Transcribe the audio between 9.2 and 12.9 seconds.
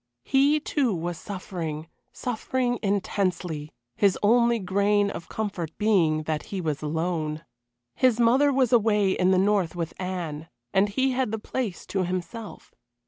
the north with Anne, and he had the place to himself.